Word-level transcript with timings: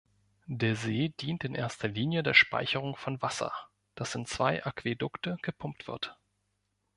Der 0.47 0.75
See 0.75 1.09
dient 1.19 1.43
in 1.43 1.53
erster 1.53 1.87
Linie 1.87 2.23
der 2.23 2.33
Speicherung 2.33 2.95
von 2.95 3.21
Wasser, 3.21 3.53
das 3.93 4.15
in 4.15 4.25
zwei 4.25 4.63
Aquädukte 4.65 5.37
gepumpt 5.43 5.87
wird. 5.87 6.17